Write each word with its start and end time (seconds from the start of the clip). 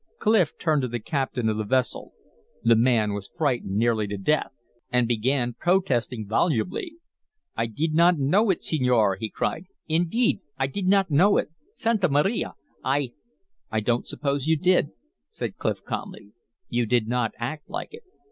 Clif 0.17 0.57
turned 0.57 0.81
to 0.81 0.87
the 0.87 0.99
captain 0.99 1.47
of 1.47 1.57
the 1.57 1.63
vessel; 1.63 2.13
the 2.63 2.75
man 2.75 3.13
was 3.13 3.29
frightened 3.29 3.75
nearly 3.77 4.07
to 4.07 4.17
death, 4.17 4.59
and 4.91 5.07
began 5.07 5.53
protesting 5.53 6.25
volubly. 6.27 6.95
"I 7.55 7.67
did 7.67 7.93
not 7.93 8.17
know 8.17 8.49
it, 8.49 8.63
senor!" 8.63 9.17
he 9.17 9.29
cried. 9.29 9.65
"Indeed, 9.87 10.39
I 10.57 10.65
did 10.65 10.87
not 10.87 11.11
know 11.11 11.37
it! 11.37 11.49
Santa 11.75 12.09
Maria! 12.09 12.55
I" 12.83 13.13
"I 13.71 13.79
don't 13.81 14.07
suppose 14.07 14.47
you 14.47 14.57
did," 14.57 14.89
said 15.29 15.57
Clif, 15.57 15.83
calmly. 15.83 16.31
"You 16.67 16.87
did 16.87 17.07
not 17.07 17.33
act 17.37 17.69
like 17.69 17.89
it. 17.93 18.01